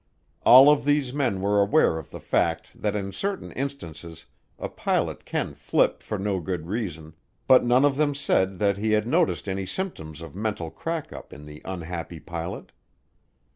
All 0.47 0.71
of 0.71 0.83
these 0.83 1.13
men 1.13 1.41
were 1.41 1.61
aware 1.61 1.99
of 1.99 2.09
the 2.09 2.19
fact 2.19 2.69
that 2.73 2.95
in 2.95 3.11
certain 3.11 3.51
instances 3.51 4.25
a 4.57 4.67
pilot 4.67 5.25
can 5.25 5.53
"flip" 5.53 6.01
for 6.01 6.17
no 6.17 6.39
good 6.39 6.65
reason, 6.65 7.13
but 7.45 7.63
none 7.63 7.85
of 7.85 7.97
them 7.97 8.15
said 8.15 8.57
that 8.57 8.77
he 8.77 8.93
had 8.93 9.05
noticed 9.05 9.47
any 9.47 9.67
symptoms 9.67 10.23
of 10.23 10.33
mental 10.35 10.71
crack 10.71 11.13
up 11.13 11.31
in 11.31 11.45
the 11.45 11.61
unhappy 11.65 12.19
pilot. 12.19 12.71